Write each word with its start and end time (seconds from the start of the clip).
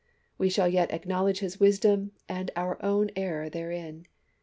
We 0.39 0.49
shall 0.49 0.67
yet 0.67 0.91
acknowledge 0.91 1.41
his 1.41 1.59
wis 1.59 1.77
dom, 1.79 2.13
and 2.27 2.49
our 2.55 2.83
own 2.83 3.11
error 3.15 3.51
therein. 3.51 4.07